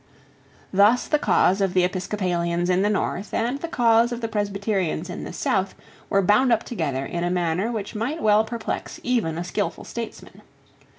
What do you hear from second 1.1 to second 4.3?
cause of the Episcopalians in the north and the cause of the